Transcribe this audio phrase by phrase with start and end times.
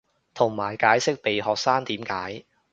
[0.33, 2.43] 同埋解釋被學生點解